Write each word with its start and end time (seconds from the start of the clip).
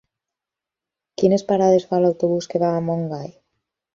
Quines 1.23 1.43
parades 1.51 1.85
fa 1.91 2.01
l'autobús 2.05 2.49
que 2.53 2.65
va 2.65 2.73
a 2.79 2.83
Montgai? 2.89 3.31